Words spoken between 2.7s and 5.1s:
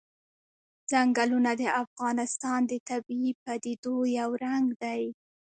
د طبیعي پدیدو یو رنګ دی.